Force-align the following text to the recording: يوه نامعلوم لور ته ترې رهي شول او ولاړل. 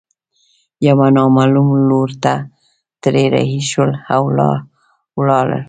يوه 0.87 1.07
نامعلوم 1.15 1.69
لور 1.89 2.09
ته 2.23 2.33
ترې 3.01 3.25
رهي 3.33 3.59
شول 3.71 3.91
او 4.15 4.23
ولاړل. 5.17 5.59